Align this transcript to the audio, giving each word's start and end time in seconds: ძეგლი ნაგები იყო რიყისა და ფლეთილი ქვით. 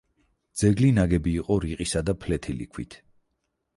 ძეგლი 0.61 0.87
ნაგები 0.95 1.33
იყო 1.41 1.57
რიყისა 1.67 2.03
და 2.09 2.17
ფლეთილი 2.25 2.69
ქვით. 2.75 2.99